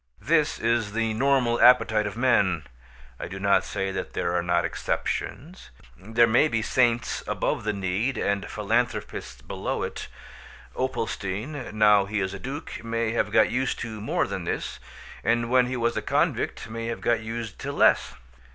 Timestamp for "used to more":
13.51-14.25